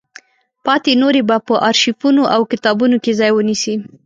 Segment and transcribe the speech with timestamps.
[0.65, 3.75] پاتې نورې به په ارشیفونو او کتابونو کې ځای ونیسي.